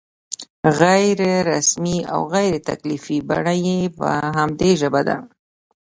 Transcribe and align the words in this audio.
غیر 0.81 1.19
رسمي 1.51 1.97
او 2.13 2.21
غیر 2.33 2.53
تکلفي 2.69 3.17
بڼه 3.29 3.53
یې 3.65 3.79
په 3.97 4.09
همدې 4.37 4.71
ژبه 4.81 5.01
ده. 5.07 5.17